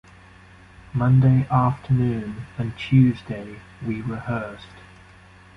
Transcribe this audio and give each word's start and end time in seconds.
Monday 0.95 1.45
afternoon 1.51 2.47
and 2.57 2.75
Tuesday 2.75 3.59
we 3.85 4.01
rehearsed. 4.01 4.65